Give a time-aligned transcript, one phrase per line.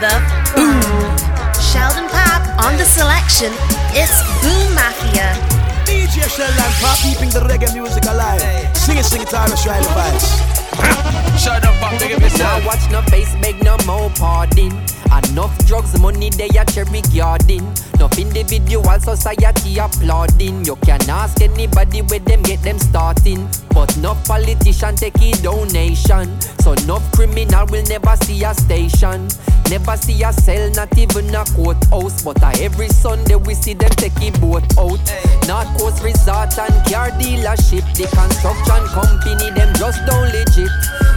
[0.00, 0.12] the
[0.54, 1.16] boom.
[1.56, 3.52] Sheldon Park on the selection.
[3.96, 5.32] It's Boom Mafia.
[5.84, 8.40] DJ Sheldon Park keeping the reggae music alive.
[8.76, 10.65] Sing it, sing it, Irish Riley vibes.
[11.38, 14.72] Shut up, Pop, give me Now watch no face, beg no more pardon.
[15.36, 17.72] Enough drugs, money they a cherry garden.
[17.94, 20.64] Enough individual society applauding.
[20.64, 23.48] You can ask anybody where them get them starting.
[23.70, 26.40] But no politician take a donation.
[26.60, 29.28] So no criminal will never see a station.
[29.70, 32.22] Never see a cell, not even a courthouse.
[32.22, 35.00] But uh, every Sunday we see them take a boat out.
[35.46, 37.84] North Coast Resort and car dealership.
[37.94, 40.65] The construction company, them just don't legit.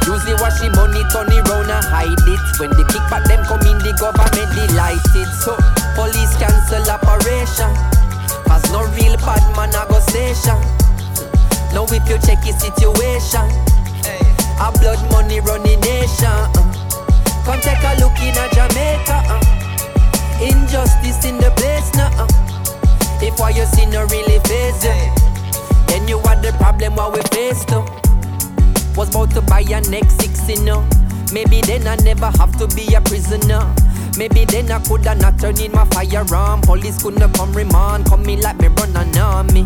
[0.07, 2.43] Usually wash the money, turn it round and hide it.
[2.57, 5.29] When the kickback them come in, the government delighted.
[5.45, 5.53] So
[5.93, 7.69] police cancel operation.
[8.49, 10.57] Cause no real bad man a go station.
[11.73, 13.45] Now if you check the situation,
[14.57, 16.25] a blood money running nation.
[16.25, 16.65] uh.
[17.45, 19.17] Come take a look in a Jamaica.
[19.29, 19.41] uh.
[20.41, 22.09] Injustice in the place now.
[22.17, 22.27] uh.
[23.21, 24.95] If what you see no really face you,
[25.87, 27.85] then you are the problem what we face now.
[28.99, 30.85] Was about to buy a next six, you know.
[31.31, 33.73] Maybe then I never have to be a prisoner.
[34.17, 36.59] Maybe then I coulda not turn in my firearm.
[36.59, 39.65] Police couldn't come remand, come me like me run an army.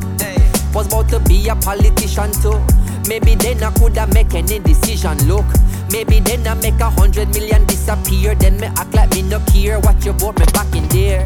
[0.76, 2.62] Was about to be a politician too.
[3.10, 5.18] Maybe then I coulda make any decision.
[5.28, 5.46] Look,
[5.92, 8.36] maybe then I make a hundred million disappear.
[8.36, 11.24] Then me act like me no care what you bought me back in there.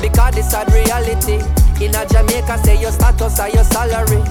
[0.00, 1.42] Because this sad reality.
[1.84, 4.22] In a Jamaica, say your status or your salary.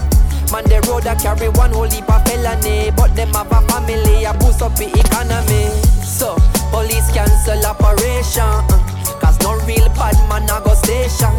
[0.51, 2.91] Man, the road that carry one whole heap of felony.
[2.95, 5.67] But them have a family, a boost up the economy.
[6.07, 6.35] So,
[6.71, 8.47] police cancel operation.
[8.47, 8.79] uh,
[9.19, 11.33] Cause no real bad man a go station.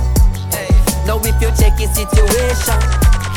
[1.09, 2.77] Now if you check the situation,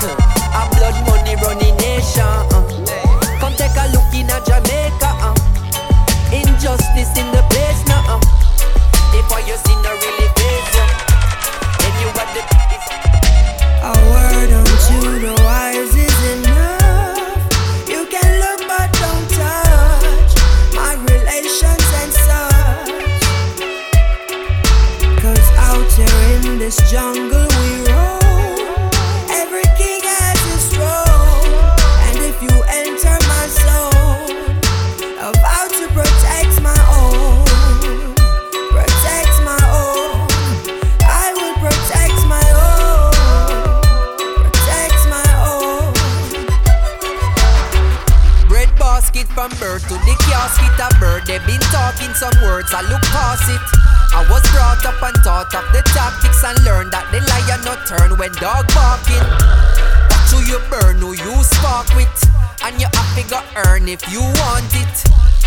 [0.03, 2.27] huh, a blood money running nation.
[2.51, 2.67] uh.
[3.39, 5.11] Come take a look in a Jamaica.
[5.23, 5.35] uh.
[6.35, 8.19] Injustice in the place now.
[8.19, 9.15] uh.
[9.15, 10.71] If what you see no really face
[11.79, 12.70] then you got the
[13.83, 17.89] A word unto the wise is enough.
[17.89, 20.33] You can look but don't touch
[20.75, 20.95] my
[25.57, 27.30] out here in this jungle
[51.31, 53.63] They been talking some words, I look past it.
[54.11, 57.87] I was brought up and taught of the tactics and learned that the lion not
[57.87, 59.23] turn when dog barking.
[60.11, 62.11] Watch who you burn, who you spark with,
[62.67, 64.95] and you have to earn if you want it.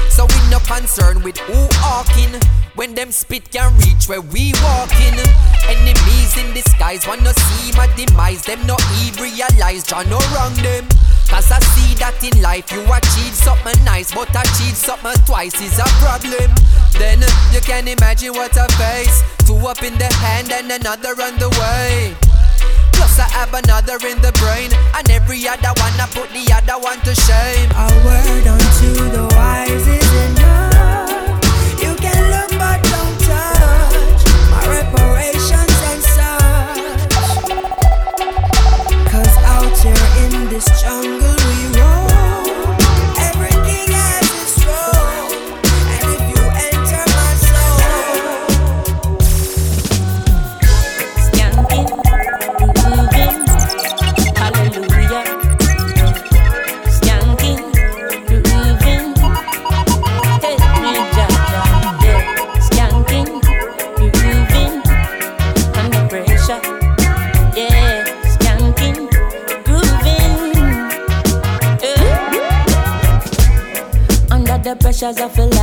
[0.08, 2.32] So we no concern with who hawking
[2.80, 5.20] when them spit can reach where we walking.
[5.68, 8.40] Enemies in disguise wanna see my demise.
[8.48, 10.88] Them no even realize John no wrong them.
[11.34, 15.82] Cause I see that in life you achieve something nice, but achieve something twice is
[15.82, 16.46] a problem.
[16.94, 19.18] Then uh, you can imagine what I face.
[19.42, 22.14] Two up in the hand and another on the way.
[22.94, 26.78] Plus I have another in the brain, and every other one I put the other
[26.78, 27.66] one to shame.
[27.82, 31.18] A word unto the wise is enough.
[31.82, 34.22] You can look but don't touch
[34.54, 37.42] my reparations and such.
[39.10, 41.23] Cause out here in this jungle
[75.04, 75.53] Pressures of a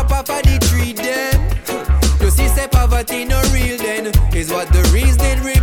[0.00, 1.36] up off of the tree then.
[2.20, 5.59] You see, say poverty no real then is what the reason real.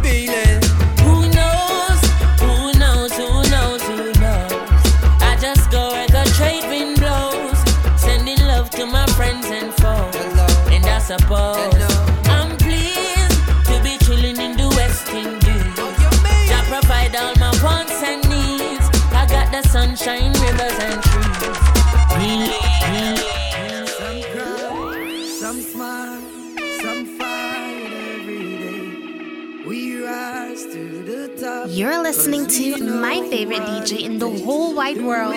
[35.07, 35.33] world,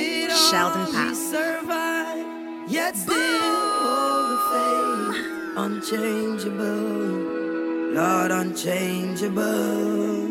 [0.51, 2.27] Sheldon pass survive
[2.69, 10.27] yet still the faith unchangeable, Lord unchangeable.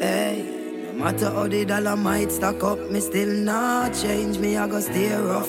[0.00, 0.50] Hey.
[0.86, 4.38] No matter how the dollar might stack up, me still not change.
[4.38, 5.48] Me I go steer off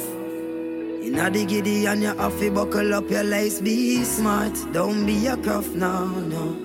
[1.04, 3.62] Inna the giddy and your affy buckle up your lace.
[3.62, 6.65] Be smart, don't be a cuff, no, no.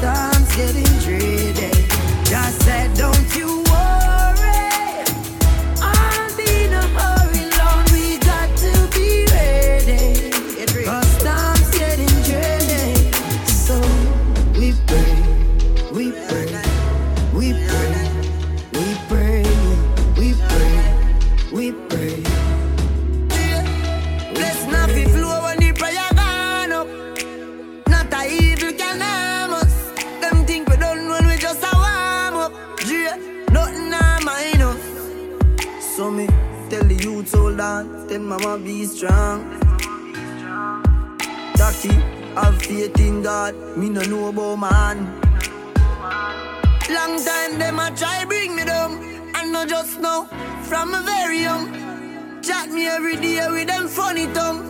[0.00, 0.87] time's getting
[38.18, 39.38] tell mama be strong.
[41.54, 41.94] Ducky,
[42.34, 44.96] have faith in God, me no know about man.
[46.90, 48.92] Long time them a try bring me down,
[49.34, 50.24] and not just now,
[50.62, 51.66] from a very young.
[52.42, 54.62] Chat me every day with them funny tongue.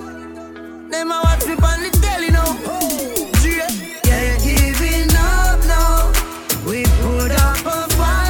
[0.91, 2.57] Them a watch me on the telly now.
[3.45, 3.69] Yeah,
[4.05, 6.13] yeah, giving up now.
[6.67, 8.28] We put up a fight,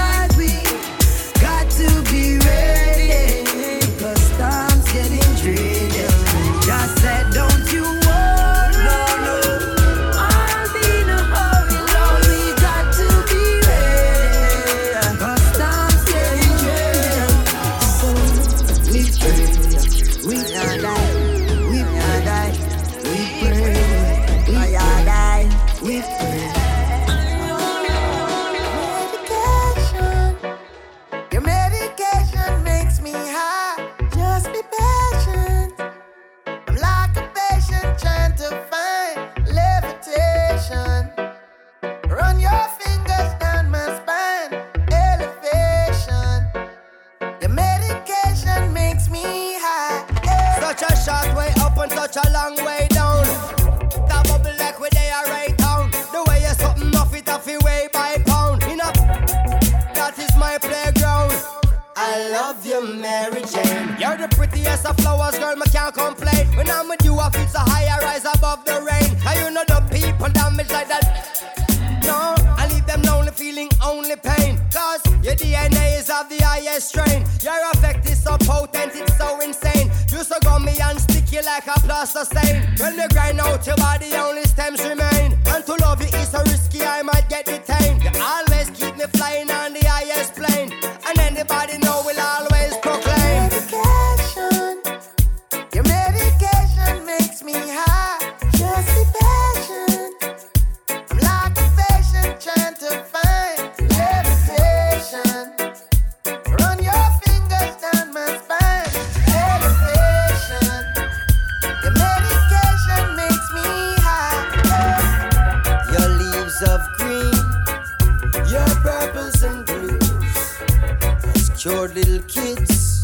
[121.69, 123.03] Has little kids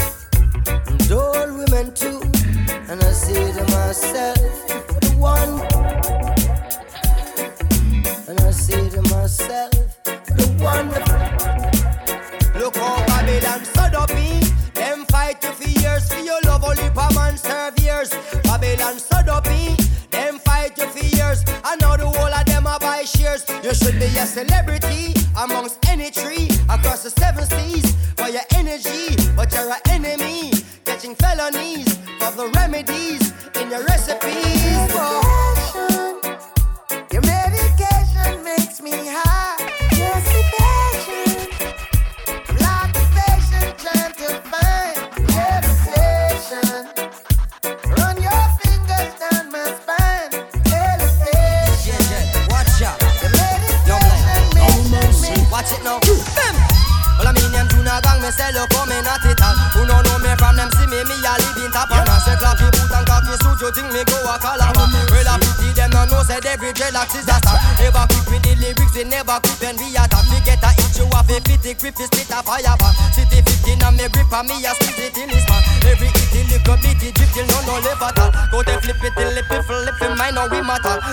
[0.66, 2.18] and old women too.
[2.88, 4.38] And I say to myself,
[5.02, 5.60] the one.
[8.26, 9.70] And I say to myself,
[10.04, 10.88] the one.
[12.58, 14.40] Look how Babylon stood up me.
[14.72, 18.14] Them fight you for years for your love, only per man serve years.
[18.44, 19.76] Babylon stood up me.
[20.10, 21.44] Them fight you for years.
[21.64, 23.44] I know the whole of them are buy shares.
[23.62, 27.83] You should be a celebrity amongst any tree across the seven seas for
[28.74, 29.23] energy,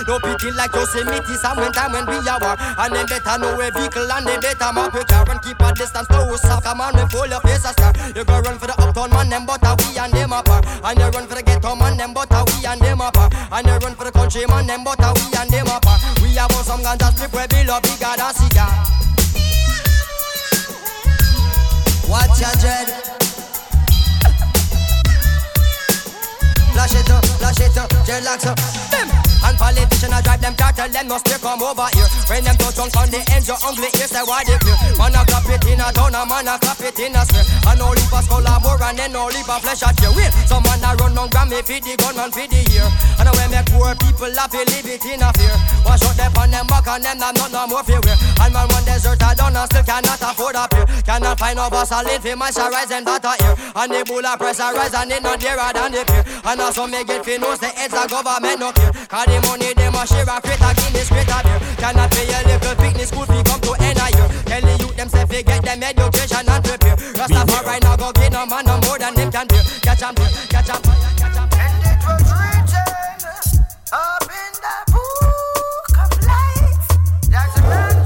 [0.06, 2.56] No pity like Yosemite, some when time when we are war.
[2.58, 5.72] And them better know a vehicle and they better map your car and keep a
[5.72, 6.42] distance to us.
[6.42, 7.92] Come on, we full of face a star.
[8.14, 10.66] You go run for the uptown man, them but we and them apart.
[10.84, 13.32] And you run for the ghetto man, them but we and them apart.
[13.52, 16.00] And you run for the country man, them but we and them apart.
[16.20, 18.72] We have some ganja strip where we love bigger than cigar.
[22.10, 22.88] Watch your dread.
[26.72, 28.58] Flash it up, flash it up, dreadlocks up.
[28.90, 29.21] Bim!
[29.62, 32.10] And politicians a drive them car, tell them must they come over here.
[32.26, 34.74] When them touch on the end, your ugly ears say why they clear.
[34.98, 37.46] Man a clap it in a town, a man a clap it in a square.
[37.70, 40.10] And all leave a skull a bore and then all leave a flesh at your
[40.18, 42.90] Wait, some man a run on Grammy feed the gun and feed the ear.
[43.22, 45.56] And when make poor people laugh, live it in a fear.
[45.86, 48.02] Wash out them on them back and them not not no more fear.
[48.02, 50.86] And man one desert a done and still cannot afford a peer.
[51.06, 53.54] Cannot find no boss a live for moisturize them that a ear.
[53.78, 56.26] And the bull a pressurize and it not dearer than the peer.
[56.50, 58.90] And also me get fi know the heads of government no care.
[59.06, 61.60] Cause the money, them a share a crate a Guinness crate a beer.
[61.76, 64.28] Cannot pay a little picnic school fee come to end a year.
[64.48, 66.96] Tell the youth them say fi get them education and prepare.
[66.96, 69.62] Rastafari now go get no man no more than them can bear.
[69.82, 70.14] Catch 'em,
[70.48, 70.80] catch 'em,
[71.20, 71.48] catch 'em.
[71.64, 73.60] And it was written
[73.92, 76.88] up in the book of life
[77.28, 77.96] that man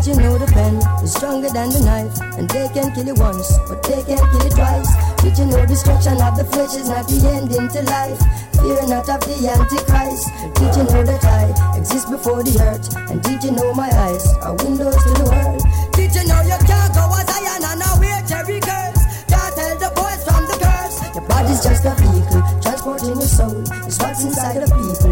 [0.00, 2.16] did you know the pen is stronger than the knife?
[2.40, 4.88] And they can kill you once, but they can't kill you twice.
[5.20, 8.16] Did you know destruction of the flesh is not the end into life?
[8.64, 10.24] Fear not of the Antichrist.
[10.56, 12.88] Did you know that I exist before the earth?
[13.12, 15.60] And did you know my eyes are windows to the world?
[15.92, 19.00] Did you know you can't go as Zion and now wear cherry curls?
[19.28, 20.96] Can't tell the boys from the girls.
[21.12, 23.60] Your body's just a vehicle, transporting your soul.
[23.84, 25.09] It's what's inside of people,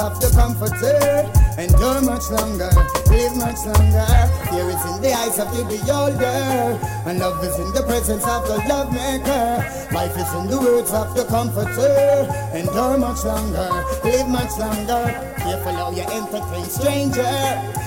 [0.00, 1.28] of the comforter.
[1.60, 2.72] Endure much longer,
[3.12, 4.08] live much longer.
[4.48, 8.48] Fear is in the eyes of the beholder, and love is in the presence of
[8.48, 9.60] the love maker.
[9.92, 12.26] Life is in the words of the comforter.
[12.56, 13.68] Endure much longer,
[14.02, 15.04] live much longer.
[15.36, 17.36] Careful how you entertain stranger.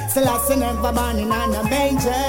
[0.09, 2.23] Selassie never born in a manger,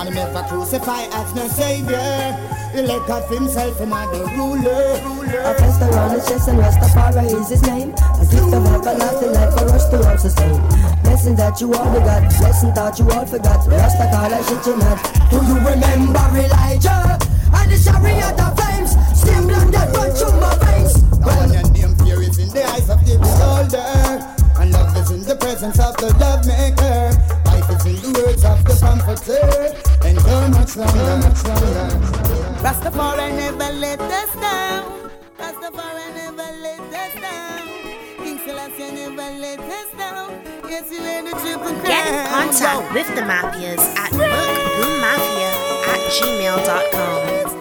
[0.00, 2.57] and never crucified as no savior.
[2.72, 5.18] He let God himself him as the ruler.
[5.44, 7.90] A fest around his chest and Rastafari is his name.
[7.92, 10.60] A gift of everlasting life for us to all sustain.
[11.02, 13.60] Blessing that you all got, blessing that you all forgot.
[13.66, 14.98] Rastafari shit you not.
[15.30, 17.18] Do you remember Elijah?
[17.54, 20.94] And the chariot of flames, steam blood that run through my veins.
[21.08, 25.10] The one and name fear is in the eyes of the beholder, and love is
[25.10, 27.47] in the presence of the love maker.
[27.68, 29.44] In the words of the comforter.
[30.50, 31.88] Much longer, much longer.
[32.64, 35.10] Rastafari never let us down.
[35.38, 37.62] Rastafari never let us down.
[38.24, 40.30] King Selassie never let us down.
[40.68, 41.84] Yes, you ain't the triple crown.
[41.84, 45.50] Get in contact with the Mafias at bookboommafia
[45.92, 47.57] at gmail.com.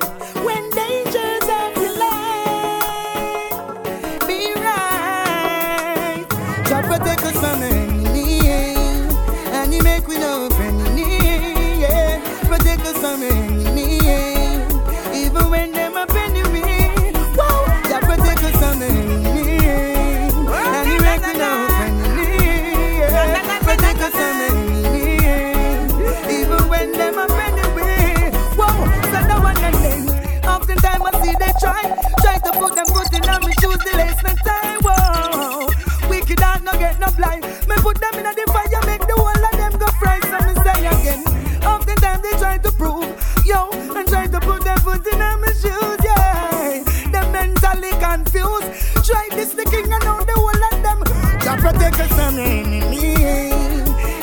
[31.28, 31.84] see they try,
[32.24, 34.78] try to put them foot in on me shoes, the lace and tie.
[34.86, 35.68] Whoa,
[36.10, 37.44] wicked heart no get no blind.
[37.68, 40.20] Me put them in the fire, make the whole of them go fry.
[40.30, 41.22] So me say again.
[41.66, 43.10] Oftentimes they try to prove,
[43.46, 46.84] yo, and try to put their foot in on my shoes, yeah.
[47.12, 48.70] Them mentally confused.
[49.06, 51.00] Try this the king and now the whole of them.
[51.44, 53.16] God protect us from enemy,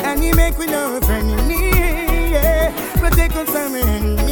[0.09, 1.71] and He make we know enemy,
[2.33, 2.73] yeah.
[2.97, 4.24] Protect us from enemy.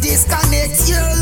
[0.00, 1.17] Disconnect your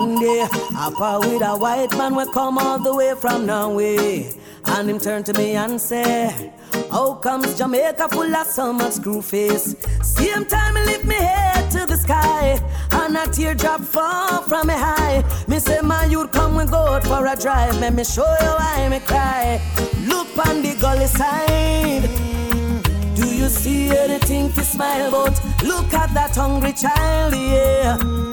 [0.00, 0.40] at town one day,
[0.76, 4.32] up with a white man we come all the way from Norway,
[4.66, 6.52] and him turn to me and say.
[6.90, 9.76] How comes Jamaica full of so much screw face?
[10.02, 12.60] Same time me lift me head to the sky
[12.92, 17.26] And a teardrop fall from me high Me say my youth come we go for
[17.26, 19.60] a drive Let me show you why me cry
[20.06, 22.08] Look on the gully side
[23.16, 25.64] Do you see anything to smile about?
[25.64, 28.29] Look at that hungry child, yeah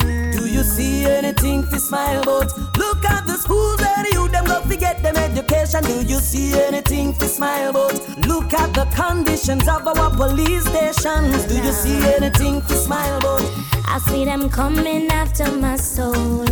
[0.58, 2.50] you see anything to smile about?
[2.78, 5.84] Look at the schools where youth them go to get them education.
[5.84, 7.94] Do you see anything to smile about?
[8.26, 11.46] Look at the conditions of our police stations.
[11.46, 13.44] Do you see anything to smile about?
[13.86, 16.48] I see them coming after my soul,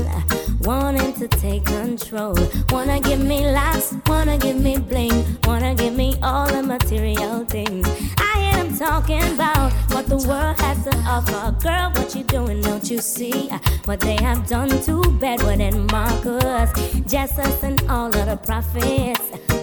[0.61, 2.37] wanting to take control.
[2.69, 7.87] Wanna give me laughs, wanna give me bling, wanna give me all the material things.
[8.19, 11.51] I talking about what the world has to offer.
[11.61, 12.61] Girl, what you doing?
[12.61, 16.71] Don't you see uh, what they have done to Bedward and Marcus,
[17.07, 19.54] Jesus, and all of the prophets?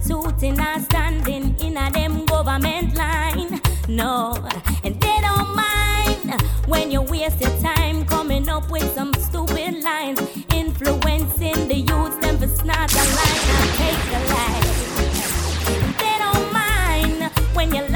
[0.00, 3.60] Prostituting and standing in a them government line.
[3.86, 4.34] No,
[4.82, 10.20] and they don't mind when you waste your time coming up with some stupid lines,
[10.54, 14.68] influencing the youth them for snort line take the life.
[15.98, 17.88] They don't mind when you're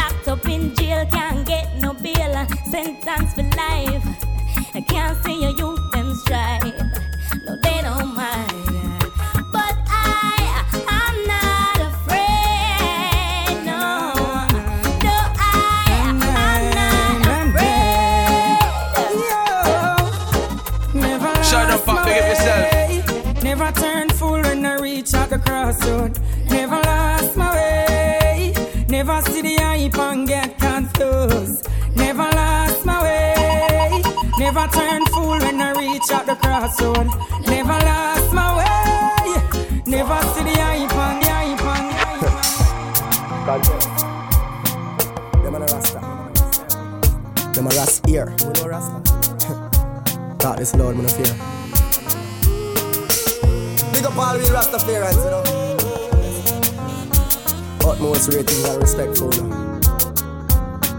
[58.44, 59.48] Rating and respectful, you.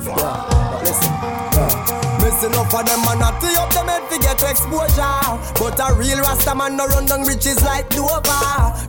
[0.02, 1.14] Yeah, but listen.
[1.54, 2.06] Yeah.
[2.26, 5.22] Missing enough of them man not up them head to get exposure.
[5.62, 8.18] But a real Rasta man no run down riches like Dover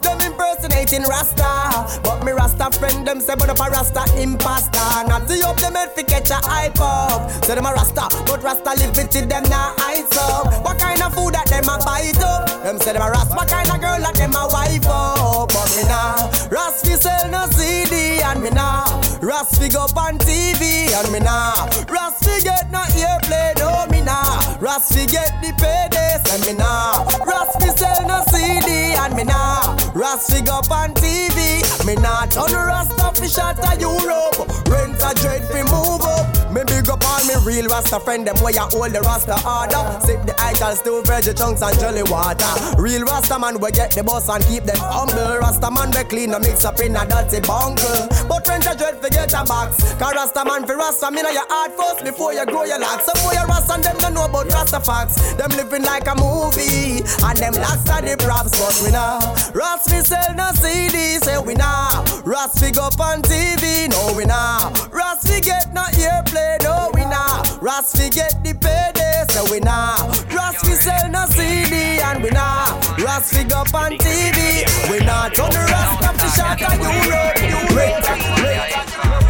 [0.01, 2.01] Them impersonating Rasta.
[2.03, 4.89] But me Rasta friend them say but up a Rasta imposter.
[5.05, 7.31] Not up them head to catch a hype up.
[7.45, 10.65] Say them a Rasta but Rasta live with it them not heights up.
[10.65, 12.49] What kind of food that them a bite up?
[12.63, 15.49] Them say them a Rasta what kind of girl that them a wife up?
[15.53, 18.85] But me nah Rasta sell no CD and me nah.
[19.21, 21.67] Rasta fi go on TV and me nah.
[21.89, 24.57] Rasta fi get no airplay no me nah.
[24.61, 27.05] Rasta fi get the paydays and me nah.
[27.25, 31.95] Rasta fi sell no CD and me nah Rasta fi go up on TV Me
[31.97, 36.89] nah turn Rasta fi shot a Europe Rent a dread fi move up Me big
[36.89, 39.85] up all me real Rasta friend, them way I hold the Rasta order.
[40.05, 42.49] Sip the idols, two veggie chunks and jelly water.
[42.81, 45.39] Real Rasta man, we get the boss and keep them humble.
[45.39, 48.09] Rasta man, we clean, no mix up in a dirty bungle.
[48.29, 49.83] But when you dread, forget your box.
[49.95, 53.07] Cause Rasta man, for Rasta, me know your heart first before you grow your locks.
[53.07, 55.21] Some boy, Rasta and them don't know about Rasta facts.
[55.35, 58.57] Them living like a movie, and them locks are the props.
[58.57, 59.19] But we now,
[59.53, 62.05] Rasta we sell no CD, say we now.
[62.25, 64.73] Rasta we go on TV, no we now.
[64.91, 67.43] Rasta we get no airplay, no we now.
[67.61, 70.09] Rasta we get the payday, say we now.
[70.35, 72.79] Rasta we sell no CD, and we now.
[72.99, 75.29] Rasta we go on TV, we now.
[75.29, 79.26] Turn the Rasta up the shot and you road, you rate.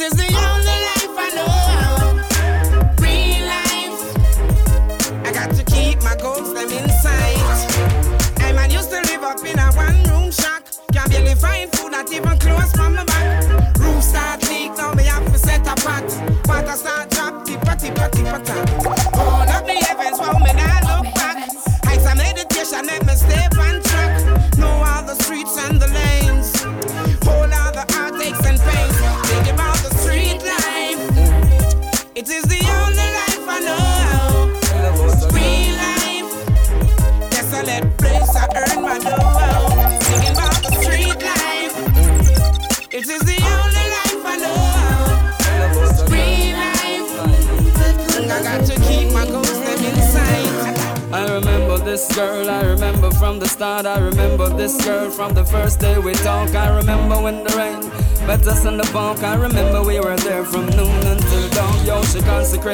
[0.00, 0.27] Is the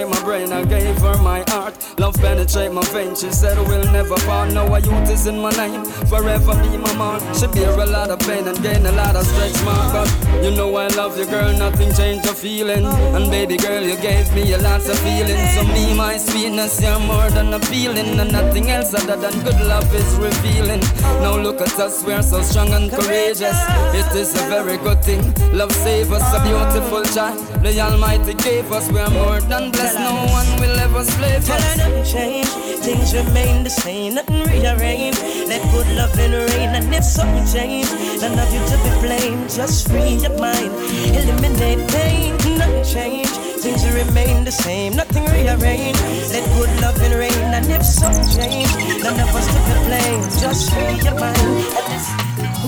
[0.03, 1.75] my brain, I gave her my heart.
[2.01, 4.53] Love penetrate my veins, she said we'll never part.
[4.53, 7.23] No, a youth is in my name, forever be my mark.
[7.35, 9.93] She bear a lot of pain and gain a lot of stretch mark.
[9.93, 12.85] But you know I love you, girl, nothing changed your feeling.
[13.15, 15.55] And baby girl, you gave me a lot of feelings.
[15.55, 18.19] So me, my sweetness, you're more than appealing.
[18.19, 20.81] And nothing else other than good love is revealing.
[21.23, 23.59] Now look at us, we're so strong and courageous.
[23.95, 25.23] It is a very good thing.
[25.53, 27.54] Love save us, a beautiful child.
[27.65, 29.99] The Almighty gave us, we're more than blessed.
[29.99, 31.77] No one will ever slave Tell her us.
[31.79, 32.49] nothing change,
[32.85, 35.17] things remain the same, nothing rearrange.
[35.49, 37.89] Let good love loving reign, and if something change,
[38.21, 39.49] none of you to be blamed.
[39.49, 40.77] Just free your mind,
[41.17, 42.37] eliminate pain.
[42.61, 43.33] Nothing change,
[43.65, 45.97] things remain the same, nothing rearrange.
[46.37, 48.69] Let good love loving reign, and if something change,
[49.03, 50.29] none of us to be blamed.
[50.37, 51.65] Just free your mind.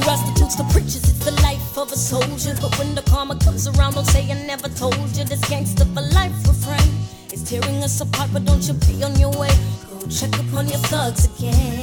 [0.01, 1.33] Prostitutes the preachers, it's the
[1.77, 2.55] life of a soldier.
[2.61, 5.25] But when the karma comes around, don't say I never told you.
[5.25, 6.93] This gangster for life refrain
[7.33, 9.55] is tearing us apart, but don't you be on your way.
[9.91, 11.83] Go check upon your thugs again.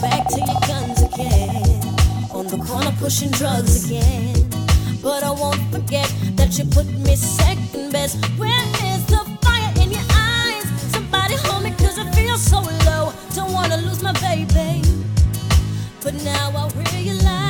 [0.00, 1.80] Back to your guns again.
[2.32, 4.34] On the corner pushing drugs again.
[5.02, 8.16] But I won't forget that you put me second best.
[8.38, 10.64] Where is the fire in your eyes?
[10.92, 13.12] Somebody hold me, cause I feel so low.
[13.34, 14.82] Don't wanna lose my baby.
[16.02, 17.43] But now I realize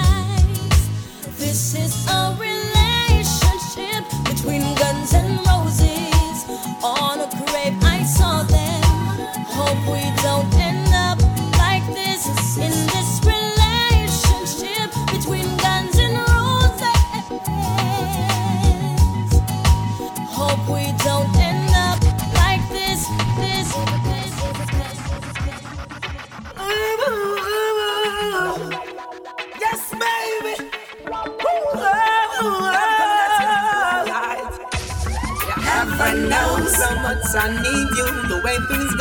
[1.55, 5.64] this is a relationship between guns and roses.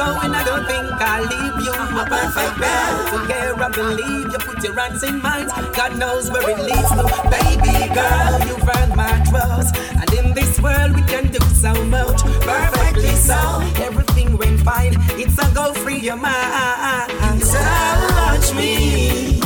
[0.06, 1.76] Going, I don't think I'll leave you.
[1.96, 4.40] My perfect girl, to care I believe you.
[4.40, 7.04] Put your hands in mine, God knows where it leads to.
[7.38, 12.22] Baby girl, you've earned my trust, and in this world we can do so much.
[12.42, 13.40] Perfectly so,
[13.88, 14.96] everything went fine.
[15.22, 17.12] It's a go free your mind.
[17.52, 19.42] Touch me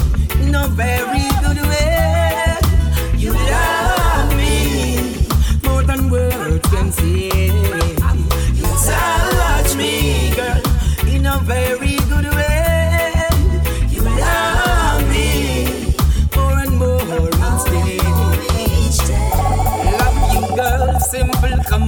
[0.58, 1.37] a very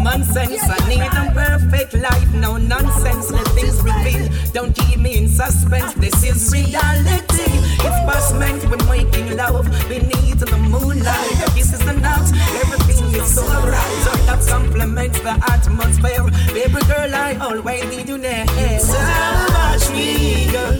[0.10, 0.62] common sense.
[0.64, 3.32] I need a perfect life, no nonsense.
[3.32, 4.30] Let things reveal.
[4.54, 5.94] Don't keep me in suspense.
[5.94, 7.52] This is reality.
[7.86, 11.32] It's past meant we're making love beneath the moonlight.
[11.42, 12.32] The kisses and hugs,
[12.62, 14.02] everything is so right.
[14.04, 16.24] So that complements the atmosphere.
[16.54, 18.46] Baby girl, I always need you near.
[18.46, 20.80] Touch me, girl,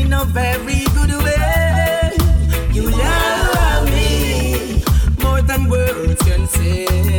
[0.00, 2.16] in a very good way.
[2.72, 4.82] You love me
[5.22, 7.09] more than words can say.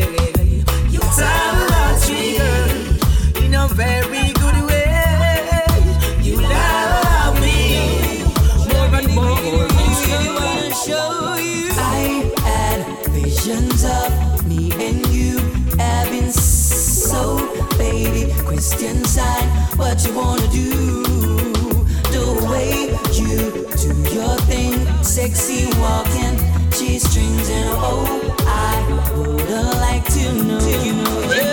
[18.62, 20.70] Christian sign, what you wanna do?
[22.14, 26.38] The way you do your thing, sexy walking,
[26.70, 29.50] G strings and oh, I would
[29.80, 30.94] like to know you.
[31.36, 31.51] Yeah.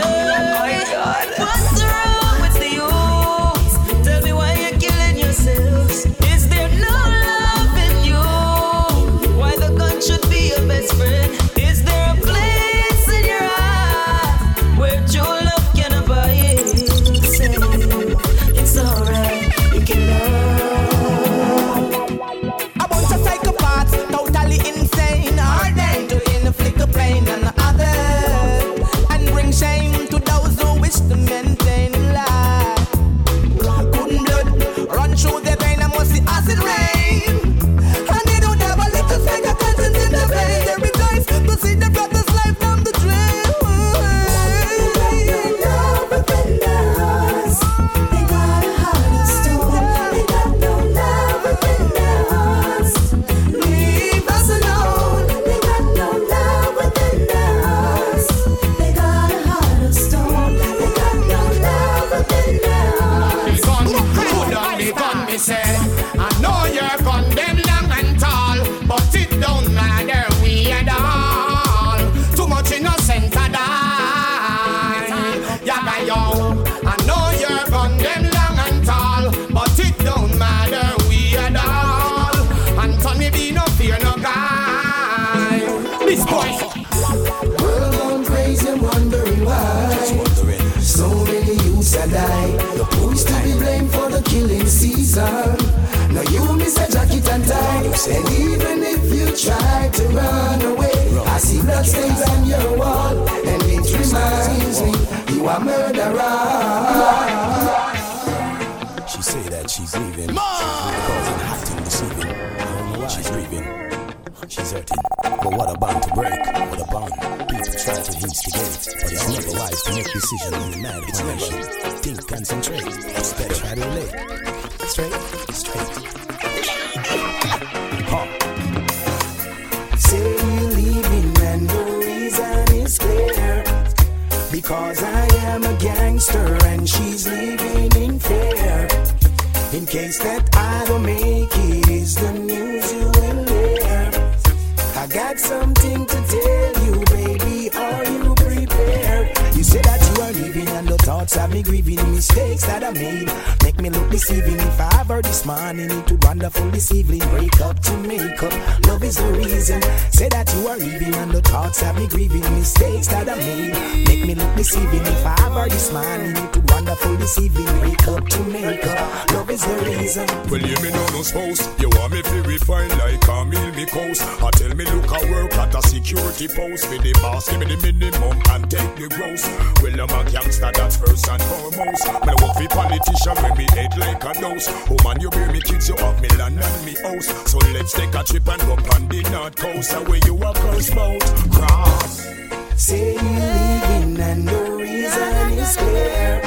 [155.88, 157.20] Morning, it wonderful this evening.
[157.30, 158.86] Break up to make up.
[158.86, 159.82] Love is the reason.
[160.10, 164.06] Say that you are leaving and the thoughts have me grieving mistakes that I made.
[164.06, 165.02] Make me look deceiving.
[165.02, 167.66] If I ever this morning, it would wonderful this evening.
[167.80, 169.32] Break up to make up.
[169.32, 170.26] Love is the reason.
[170.48, 171.62] Well, you me know no spouse.
[171.80, 174.22] You want me to refine like a meal me coast.
[174.22, 176.86] I tell me look I work at a security post.
[176.86, 179.42] For the boss, give me the minimum and take the gross.
[179.82, 182.04] Well, I'm a gangster, that's first and foremost.
[182.26, 184.66] Me work for politician when me head like a nose.
[184.68, 187.26] Oh, Woman, you bear me kids, you have me land and me house.
[187.50, 189.94] So let's take a trip and go on the north coast.
[189.94, 191.22] Away you a curse boat.
[191.50, 192.28] Cross.
[192.76, 196.37] Say you leaving and the reason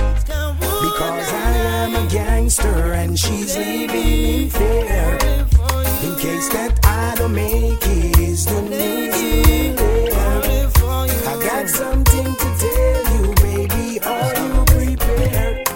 [2.51, 5.17] gangster and she's leaving in fear.
[6.03, 9.79] In case that I don't make it, it's the need.
[11.27, 14.01] I got something to tell you, baby.
[14.01, 15.67] Are you prepared?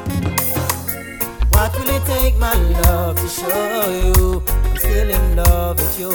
[1.53, 6.09] What will it take, my love, to show you I'm still in love with you?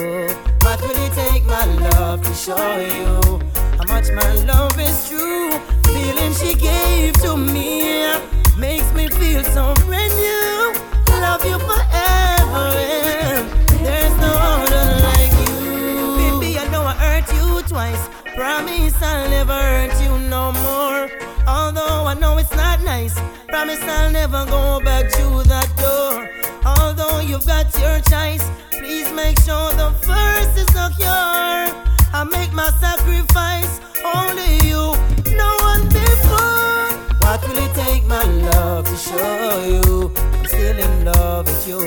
[0.60, 3.40] What will it take, my love, to show you
[3.78, 5.52] how much my love is true?
[5.84, 10.74] Feeling she gave to me makes me feel so brand new.
[11.20, 12.66] Love you forever.
[12.76, 13.48] and
[13.84, 16.40] There's no other like you.
[16.40, 18.08] Baby, I know I hurt you twice.
[18.36, 21.10] Promise I'll never hurt you no more.
[21.46, 23.18] Although I know it's not nice.
[23.48, 26.28] Promise I'll never go back to that door.
[26.64, 31.66] Although you've got your choice, please make sure the first is secure.
[32.12, 34.49] I make my sacrifice, only
[38.90, 41.78] to show you I'm still in love with you?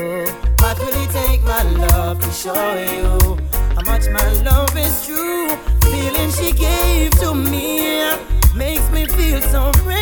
[0.60, 3.36] What will it take, my love, to show you
[3.74, 5.54] how much my love is true?
[5.92, 8.10] Feeling she gave to me
[8.54, 9.93] makes me feel so brand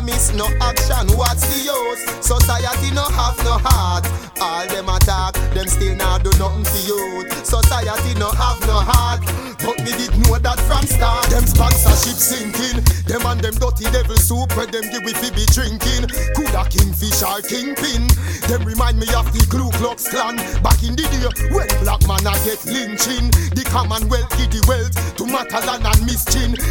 [0.00, 2.02] promise No action What's the use?
[2.24, 4.06] Society no have no heart.
[4.40, 7.44] All them attack Them still not do nothing for youth.
[7.44, 12.80] Society no have no heart But me did know that from start Them sponsorship sinking.
[13.04, 16.08] Them and them dirty devil soup Where them give we be drinking.
[16.36, 18.08] Coulda kingfish or kingpin.
[18.48, 20.36] Them remind me of the Ku Klux Klan.
[20.64, 24.94] Back in the day when black man a get lynching The commonwealth give the wealth
[25.16, 26.24] to Matalan and Miss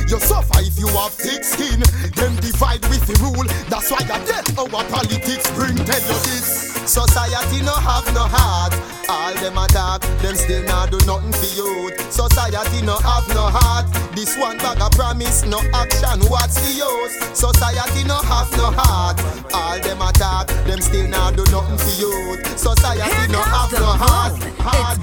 [0.10, 1.80] You suffer if you have thick skin.
[2.16, 3.46] Them divide with the rule.
[3.70, 5.46] That's why I dead our politics.
[5.52, 8.74] Bring Tell you this Society no have no heart.
[9.08, 11.94] All them attack Them still not do nothing for youth.
[12.12, 13.86] Society no have no heart.
[14.16, 17.14] This one bag of promise No action What's the use?
[17.38, 19.22] Society no have no heart.
[19.54, 22.58] All them attack Them still not do nothing for youth.
[22.58, 24.34] Society no have no heart.
[24.58, 24.98] Heart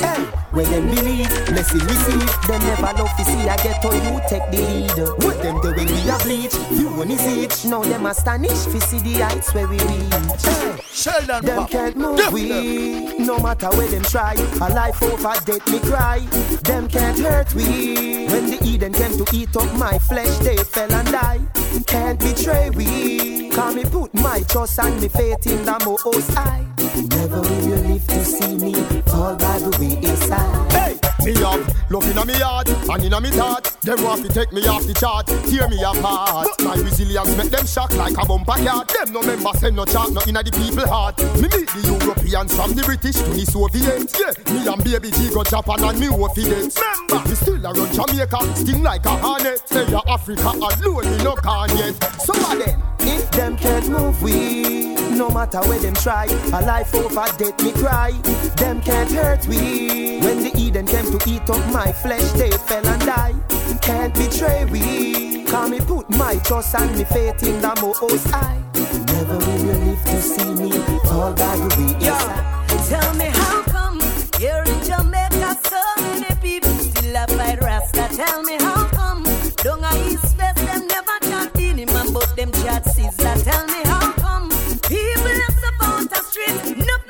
[0.00, 0.26] Hey,
[0.56, 2.48] when them believe, blessing receive.
[2.48, 5.22] Them never love to see I get to you take the lead.
[5.22, 6.54] What them do when we a bleach?
[6.70, 7.66] You one is each.
[7.66, 10.42] Now them astonish fi see the heights where we reach.
[10.42, 11.70] Hey, Sheldon them Pop.
[11.70, 13.18] can't move Them we.
[13.18, 16.20] No matter where them try, a life over death me cry.
[16.62, 18.26] Them can't hurt we.
[18.28, 21.40] When the Eden came to eat up my flesh, they fell and die.
[21.86, 23.50] Can't betray we.
[23.50, 26.75] Cause me put my trust and me faith in the Most High.
[26.96, 28.72] Never will you live to see me
[29.02, 30.72] fall by the wayside.
[30.72, 30.95] Hey,
[31.26, 31.60] me up,
[31.90, 33.64] love inna me heart and inna me thought.
[33.82, 36.46] Them want to take me off the chart, tear me apart.
[36.58, 38.88] But my resilience make them shock like a bumper cat.
[38.88, 41.18] Them no member send no chart, no inna the people heart.
[41.42, 44.14] Me meet the Europeans from the British to the Soviets.
[44.14, 46.70] Yeah, me and baby G go Japan and me wo forget.
[46.70, 49.68] Remember, me still a run Jamaica, sting like a hornet.
[49.68, 51.94] Say ya Africa alone, me no can yet.
[52.22, 52.80] So what then?
[53.00, 57.72] If them can't move we, no matter where them try, a life over death me
[57.72, 58.12] cry.
[58.56, 60.18] Them can't hurt we.
[60.20, 63.34] When the Eden came to eat up my flesh, they fell and die.
[63.82, 65.44] Can't betray we.
[65.44, 68.60] Cause me put my trust and me faith in the Most High.
[68.74, 70.70] Never will you live to see me
[71.04, 72.88] fall by the wayside.
[72.88, 74.00] Tell me how come
[74.38, 78.08] here in Jamaica so many people still a fight Rasta?
[78.16, 79.22] Tell me how come
[79.62, 83.34] down a East West them never chat in him and but them chat Caesar.
[83.44, 84.48] Tell me how come
[84.88, 87.05] people left about the street, no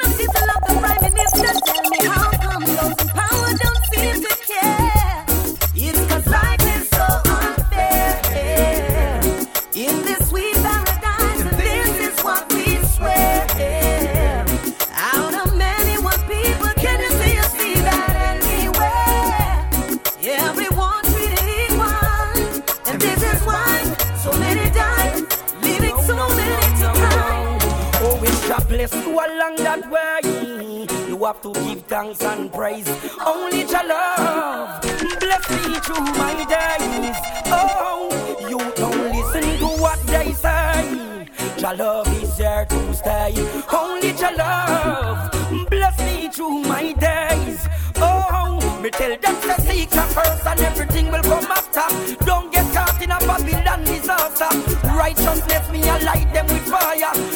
[31.26, 32.88] have to give thanks and praise.
[33.26, 34.80] Only your love
[35.18, 37.16] bless me through my days.
[37.46, 38.08] Oh,
[38.48, 41.26] you don't listen to what they say.
[41.58, 43.34] Your love is here to stay.
[43.72, 47.66] Only your love bless me through my days.
[47.96, 52.24] Oh, me tell them to seek your first and everything will come after.
[52.24, 54.50] Don't get caught in a Babylon disaster.
[54.94, 57.35] Righteousness, me I light them with fire.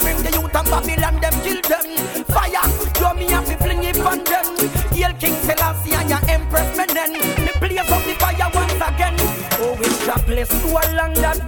[0.00, 1.84] Bring the youth and Babylon, them kill them.
[2.26, 2.66] Fire,
[3.00, 4.46] yo, me have to fling it on them.
[4.90, 7.12] Hail King Selassie and your Empress Menen.
[7.44, 9.16] Me blaze up the fire once again.
[9.60, 11.43] Oh, it's a place to along that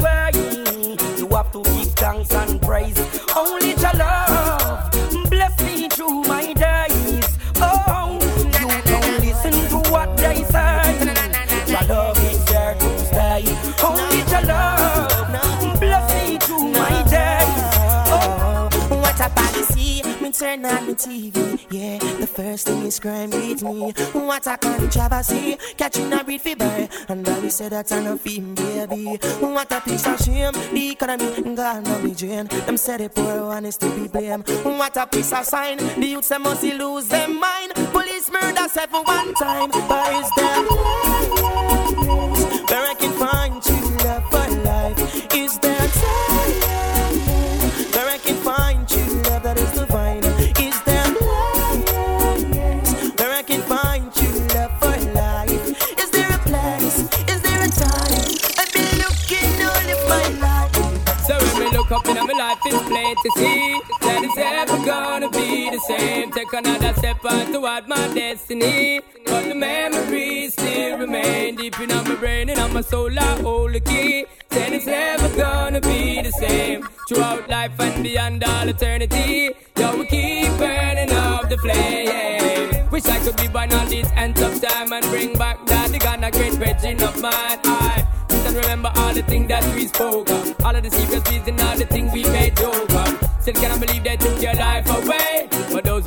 [20.47, 21.66] turn on the TV.
[21.70, 23.92] Yeah, the first thing is crime with me.
[24.12, 26.88] What a controversy, catching a breed fever.
[27.09, 29.18] And I said that I'm a film, baby.
[29.40, 32.47] What a piece of shame, the economy gone on the drain.
[32.47, 34.49] Them said the poor one is to be blamed.
[34.62, 37.72] What a piece of sign, the youths them must lose their mind.
[37.92, 40.62] Police murder seven one time, but is there
[42.68, 43.76] where I can find true
[63.27, 66.31] to see that it's ever gonna be the same.
[66.31, 69.01] Take another step on toward my destiny.
[69.24, 73.11] But the memories still remain deep in my brain and on my soul.
[73.18, 74.27] I hold the key.
[74.51, 76.89] Then it's never gonna be the same.
[77.09, 79.51] Throughout life and beyond all eternity.
[79.77, 82.89] Yo, we keep burning up the flame.
[82.91, 85.99] Wish I could be born on this end of time and bring back that the
[85.99, 87.59] Ghana great virgin of mine.
[87.64, 88.07] I
[88.47, 90.64] and remember all the things that we spoke of.
[90.64, 92.05] All of the secrets and all the things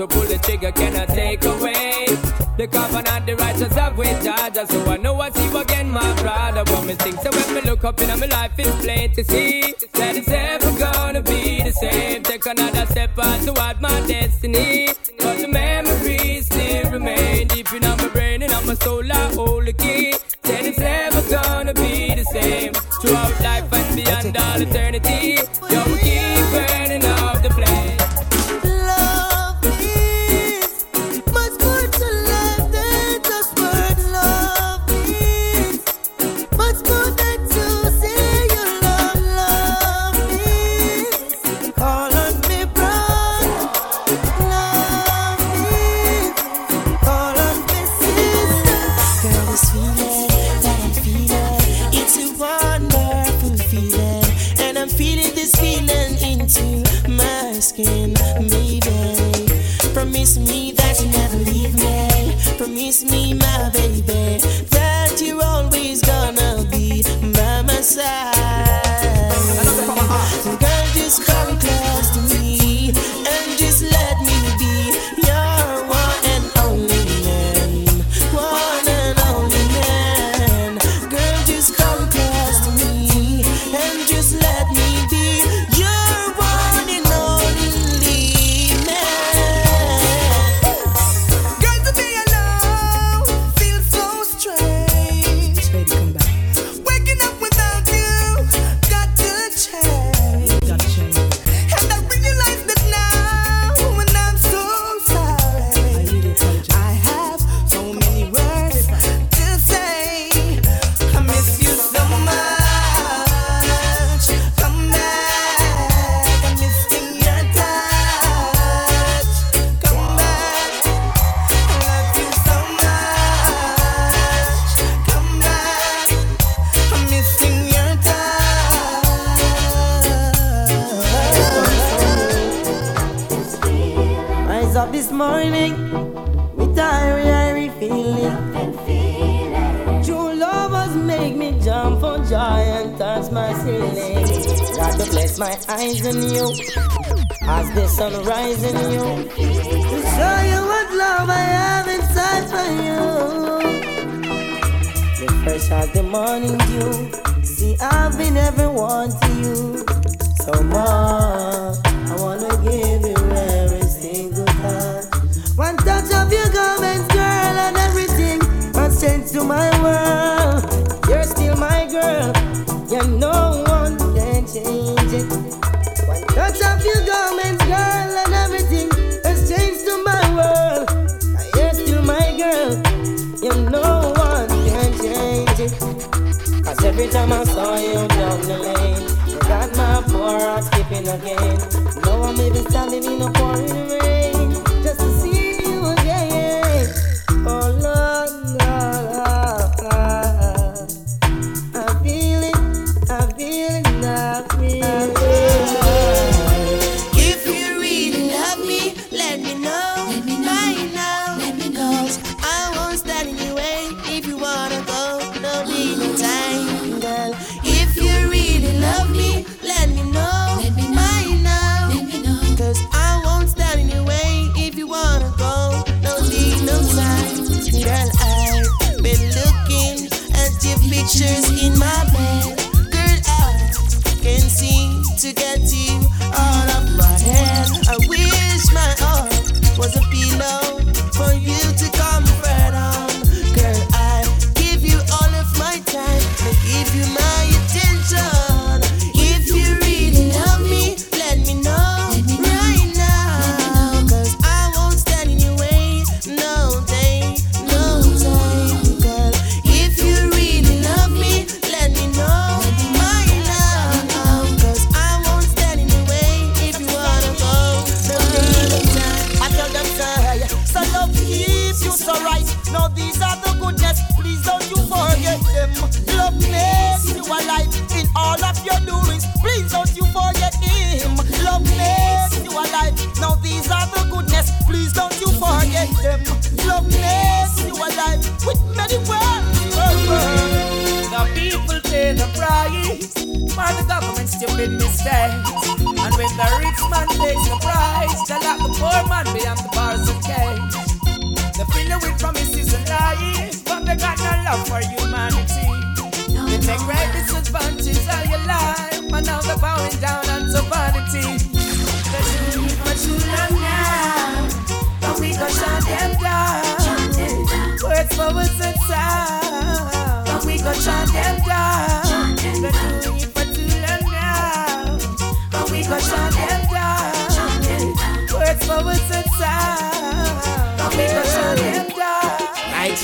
[0.10, 2.06] The trigger cannot take away.
[2.58, 4.68] The covenant, the righteous have with Georgia.
[4.68, 6.64] So I know I see you again, my brother.
[6.66, 9.74] But me think so when me look up in my life, it's plain to see
[9.94, 12.24] that it's ever gonna be the same.
[12.24, 14.90] Take another step on toward my destiny.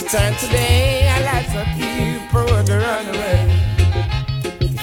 [0.10, 3.42] Turn today, I like for people to run away.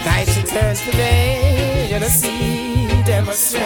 [0.04, 3.62] Night to turn today, to see them astray.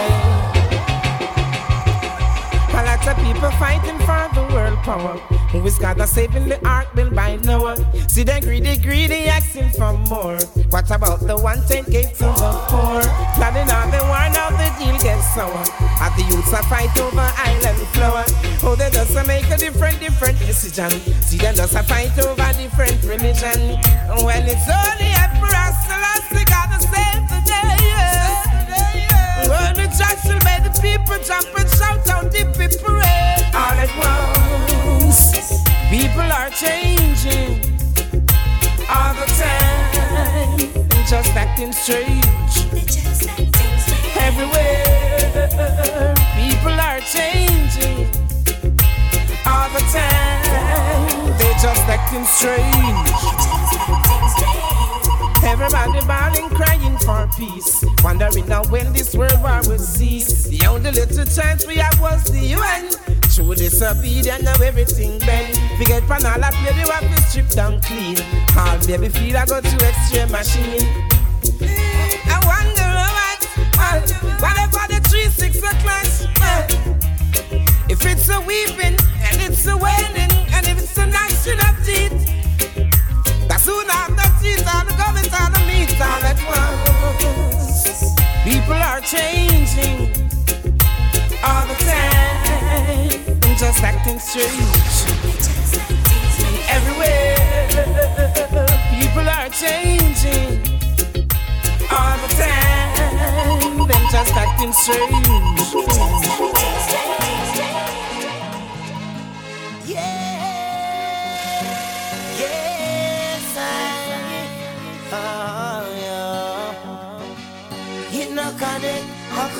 [2.75, 4.36] A lot of people fighting for
[4.87, 5.18] power.
[5.51, 7.76] Who is God that's saving the ark built by Noah?
[8.09, 10.39] See them greedy, greedy, asking for more.
[10.70, 13.03] What about the one ten gates of the poor?
[13.34, 15.66] Planning on the war, now the deal gets sour.
[15.99, 18.24] At the youths a fight over island flower.
[18.62, 20.91] Oh, they just a make a different, different decision.
[21.20, 23.59] See them just a fight over different religion.
[24.22, 25.16] When it's only
[26.78, 26.95] the day.
[29.99, 30.16] Yeah.
[30.26, 32.44] When the people jump and shout out the
[32.82, 35.36] parade all at once.
[35.90, 37.61] People are changing
[38.88, 42.26] all the time, and just acting strange.
[44.18, 48.07] Everywhere, people are changing
[49.47, 51.38] all the time.
[51.38, 53.16] They just acting strange.
[55.47, 57.84] Everybody bawling, crying for peace.
[58.03, 60.44] Wondering now when this world war will cease.
[60.44, 62.90] The only little chance we have was the UN.
[63.30, 65.57] Through disobedience, now everything bend.
[65.78, 68.16] Forget pan all that baby, we have to strip down clean.
[68.59, 70.82] All baby feel I go to extreme machine.
[72.26, 73.40] I wonder what,
[73.78, 74.11] what,
[74.42, 76.07] what about the three six o'clock?
[76.42, 76.66] Uh,
[77.88, 82.32] If it's a weeping and it's a wedding and if it's a gnashing of teeth.
[83.49, 84.86] That's soon after teeth the
[85.17, 86.39] government all the meat all at
[87.25, 88.14] once.
[88.45, 90.11] People are changing
[91.43, 93.12] all the time
[93.43, 95.07] and just acting strange.
[96.69, 97.37] Everywhere,
[99.01, 100.61] people are changing
[101.91, 106.56] all the time, them just acting strange.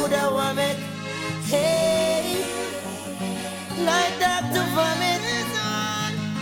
[0.07, 0.77] I could have vomit.
[1.51, 2.45] Hey,
[3.85, 4.63] like Dr.
[4.71, 5.21] Vomit.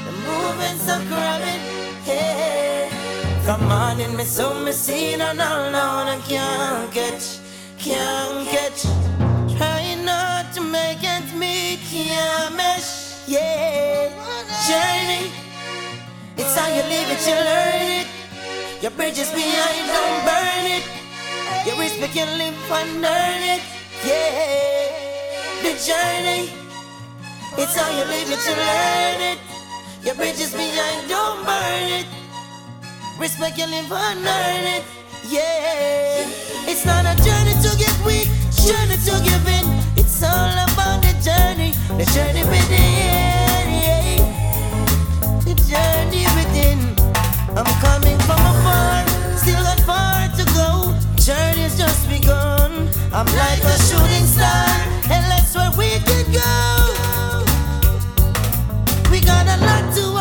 [0.05, 1.63] The moving so cramming.
[2.05, 2.91] Hey,
[3.47, 7.39] come on in me, so me see no, no, no, I can't catch,
[7.79, 8.83] can't catch.
[9.57, 13.27] Try not to make it me, can't mesh.
[13.27, 14.11] Yeah,
[14.69, 15.33] journey.
[16.37, 18.83] It's how you live it, you learn it.
[18.83, 21.04] Your bridges behind, don't burn it.
[21.67, 23.63] Your respect can live and earn it.
[24.05, 24.85] Yeah.
[25.63, 26.53] The journey,
[27.57, 29.39] it's how you live it to learn it.
[30.05, 32.07] Your bridges behind, don't burn it.
[33.19, 34.85] Respect you live and earn it.
[35.27, 36.29] Yeah,
[36.69, 39.65] it's not a journey to get weak, journey to give in.
[39.97, 43.67] It's all about the journey, the journey within.
[43.81, 44.21] Yeah.
[45.49, 46.79] The journey within.
[47.57, 49.07] I'm coming from afar,
[49.39, 50.84] still got far to go.
[51.25, 52.87] Journey's just begun.
[53.11, 54.69] I'm like a shooting star,
[55.09, 57.45] and that's where we can go.
[59.11, 60.14] We got a lot to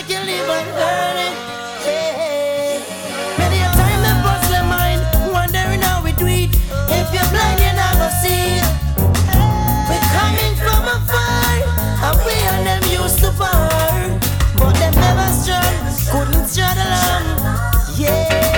[0.00, 1.18] Respect you live and earn.
[3.36, 6.56] Many a time bust mind, wondering how we do it.
[6.88, 8.64] If you're blind, you never see it.
[9.88, 11.60] We're coming from afar,
[12.48, 14.18] and them used to power,
[14.56, 15.76] but them never strong,
[16.10, 17.24] couldn't strut along.
[17.98, 18.49] Yeah,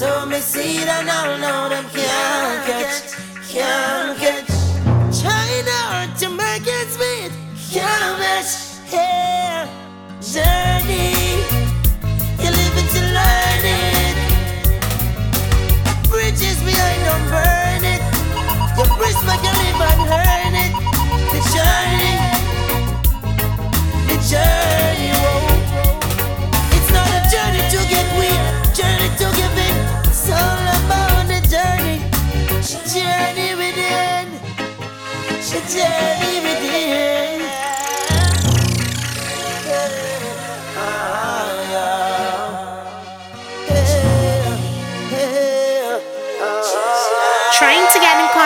[0.00, 3.12] morning me see that now know them can't catch,
[3.50, 4.52] can't catch.
[6.18, 7.32] To make it sweet,
[7.72, 8.78] can't match.
[8.92, 9.66] Yeah,
[10.20, 11.16] journey.
[12.38, 14.16] You live it, you learn it.
[16.08, 18.02] Bridges behind, don't burn it.
[18.76, 20.72] Your respect, you live and it.
[21.32, 22.14] The journey,
[24.06, 25.10] the journey.
[25.22, 25.58] Whoa.
[26.76, 28.42] It's not a journey to get weak,
[28.76, 29.41] journey to give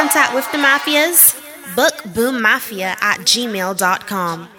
[0.06, 1.34] contact with the mafias?
[1.74, 4.55] Book Boom Mafia at gmail.com.